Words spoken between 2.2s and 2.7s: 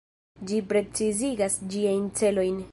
celojn.